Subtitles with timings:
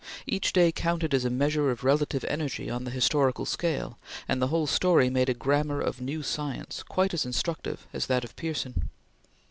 [0.25, 4.47] Each day counted as a measure of relative energy on the historical scale, and the
[4.47, 8.89] whole story made a Grammar of new Science quite as instructive as that of Pearson.